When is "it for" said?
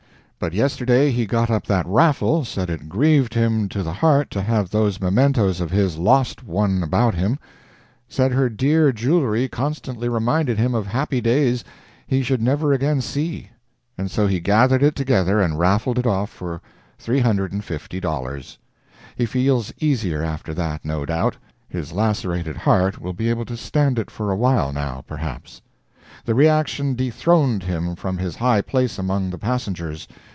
23.99-24.31